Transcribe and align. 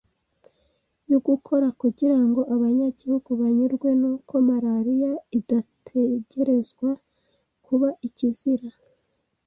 y'ugukora 1.09 1.67
kugira 1.81 2.17
ngo 2.27 2.41
abanyagihugu 2.55 3.29
banyurwe 3.41 3.89
n'uko 4.01 4.33
malaria 4.47 5.11
idategerezwa 5.39 6.89
kuba 7.65 7.87
ikiza. 8.07 8.51